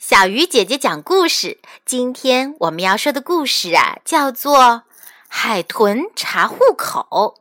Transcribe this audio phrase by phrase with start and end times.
[0.00, 1.60] 小鱼姐姐讲故事。
[1.84, 4.56] 今天我们要说的故事啊，叫做
[5.28, 7.36] 《海豚查户口》。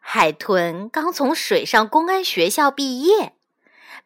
[0.00, 3.34] 海豚刚从水上公安学校毕业，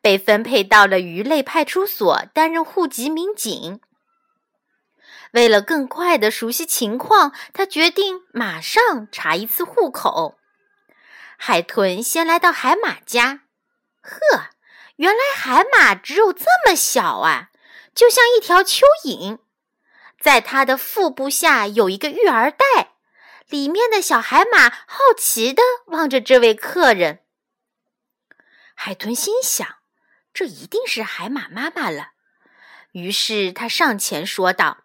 [0.00, 3.80] 被分配到了鱼类派出所担任户籍民警。
[5.32, 10.38] 为了更快的熟悉情况，他决定马上查一次户口。
[11.36, 13.40] 海豚先来到海马家，
[14.00, 14.50] 呵。
[14.98, 17.50] 原来海马只有这么小啊，
[17.94, 19.38] 就像一条蚯蚓。
[20.20, 22.94] 在它的腹部下有一个育儿袋，
[23.48, 27.20] 里面的小海马好奇地望着这位客人。
[28.74, 29.76] 海豚心想：
[30.34, 32.08] 这一定是海马妈妈了。
[32.90, 34.78] 于是他上前说道：“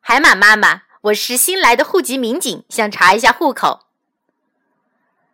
[0.00, 3.88] 海马妈妈，我是新来的户籍民警，想查一下户口。”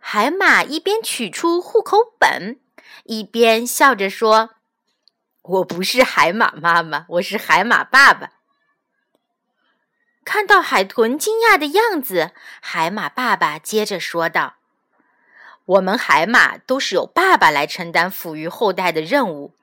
[0.00, 2.60] 海马一边取出户口本。
[3.04, 4.50] 一边笑着说
[5.42, 8.32] ：“我不是海马妈妈，我是海马爸爸。”
[10.24, 14.56] 看到海豚惊讶的样子，海马爸爸接着说道
[15.64, 19.54] ：“我们海马都是由爸爸来承担抚育后代的任务。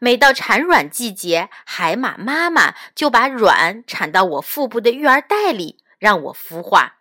[0.00, 6.96] 每到产卵季节，海马妈妈就把卵产到我腹部的育儿袋里，让我孵化。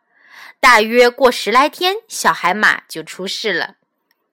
[0.59, 3.75] 大约过十来天，小海马就出世了。”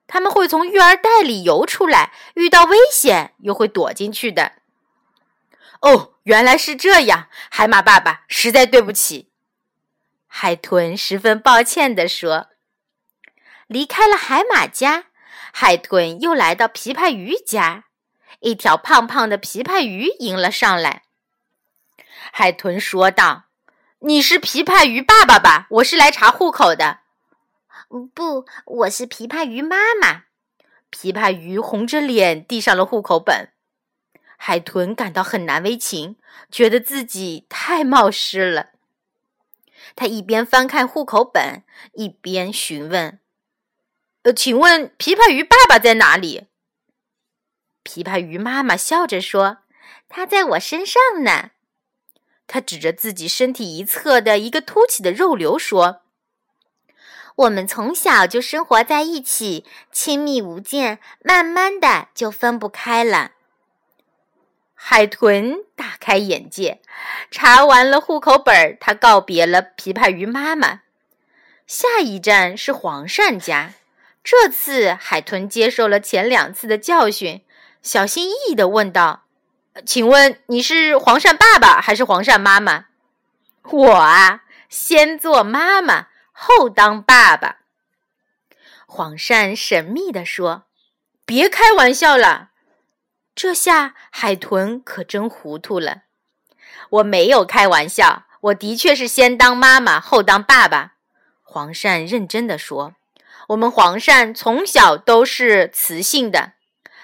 [0.07, 4.53] 他们会从育儿袋里游出来，遇到危险又会躲进去的。
[5.81, 9.29] 哦，原来是这样，海马爸爸，实在对不起。
[10.27, 12.47] 海豚十分抱歉地说。
[13.67, 15.05] 离开了海马家，
[15.51, 17.85] 海豚又来到琵琶鱼家，
[18.41, 21.01] 一条胖胖的琵琶鱼迎了上来。
[22.31, 23.45] 海豚说道
[24.05, 25.65] ：“你是琵琶鱼爸爸吧？
[25.71, 26.99] 我是来查户口的。”
[28.13, 30.23] 不，我是琵琶鱼妈妈。
[30.91, 33.49] 琵琶鱼红着脸递上了户口本，
[34.37, 36.17] 海豚感到很难为情，
[36.49, 38.71] 觉得自己太冒失了。
[39.95, 43.19] 他一边翻看户口本，一边询问
[44.23, 46.47] ：“呃，请问琵琶鱼爸爸在哪里？”
[47.83, 49.59] 琵琶鱼妈妈笑着说
[50.09, 51.51] ：“他在我身上呢。”
[52.47, 56.01] 他指着自己身体一侧的一个凸起的肉瘤说。
[57.35, 63.31] 我们从小就生活在一起，亲密无间，慢慢的就分不开了。
[64.73, 66.79] 海豚大开眼界，
[67.29, 70.81] 查完了户口本，他告别了琵琶鱼妈妈。
[71.67, 73.73] 下一站是黄鳝家，
[74.23, 77.41] 这次海豚接受了前两次的教训，
[77.81, 79.23] 小心翼翼的问道
[79.85, 82.85] ：“请问你是黄鳝爸爸还是黄鳝妈妈？”
[83.63, 86.07] 我啊，先做妈妈。
[86.37, 87.59] 后当爸爸，
[88.85, 90.65] 黄鳝神秘地说
[91.25, 92.49] ：“别开玩笑了。”
[93.33, 96.03] 这下海豚可真糊涂了。
[96.89, 100.95] 我没有开玩笑，我的确是先当妈妈后当爸爸。
[101.41, 102.95] 黄鳝认真的说
[103.49, 106.51] ：“我们黄鳝从小都是雌性的，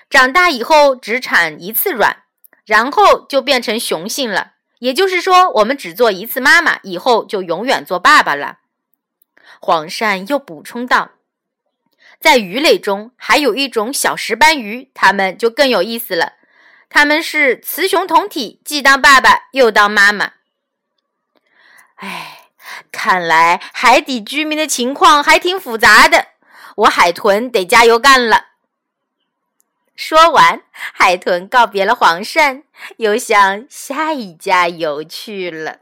[0.09, 2.23] 长大以后只产一次卵，
[2.65, 4.55] 然后就变成雄性了。
[4.79, 8.57] 也就是说，我们只做一次妈妈，以后就永远做爸爸了。”
[9.63, 11.11] 黄鳝又补充道
[12.19, 16.33] ：“在鱼类中，还有一种小石斑鱼，它们就更有意思了。
[16.89, 20.33] 它们是雌雄同体，既当爸爸又当妈妈。
[21.97, 22.49] 哎，
[22.91, 26.29] 看来海底居民的情况还挺复杂的。
[26.77, 28.47] 我海豚得加油干了。”
[29.95, 32.63] 说完，海豚告别了黄鳝，
[32.97, 35.81] 又向下一家游去了。